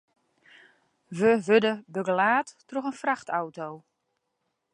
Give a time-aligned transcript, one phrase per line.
[1.07, 3.69] We wurde begelaat troch in frachtauto.